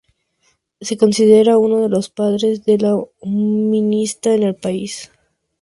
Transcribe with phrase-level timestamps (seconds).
[0.79, 5.11] Se considera uno de los "padres" de la numismática en el país.